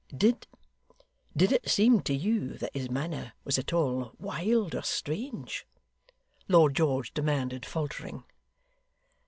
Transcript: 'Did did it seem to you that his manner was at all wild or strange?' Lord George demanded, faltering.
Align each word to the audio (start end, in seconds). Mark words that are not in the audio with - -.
'Did 0.17 0.47
did 1.37 1.51
it 1.51 1.69
seem 1.69 2.01
to 2.01 2.11
you 2.15 2.57
that 2.57 2.73
his 2.73 2.89
manner 2.89 3.33
was 3.43 3.59
at 3.59 3.71
all 3.71 4.13
wild 4.17 4.73
or 4.73 4.81
strange?' 4.81 5.67
Lord 6.47 6.73
George 6.75 7.13
demanded, 7.13 7.67
faltering. 7.67 8.23